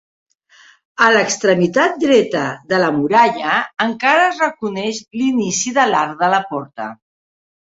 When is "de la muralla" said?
2.73-3.59